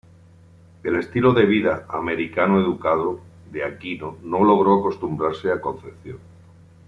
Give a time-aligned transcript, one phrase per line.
[0.81, 3.19] El estilo de vida "americano-educado"
[3.51, 6.17] de Aquino no logró acostumbrarse a Concepción.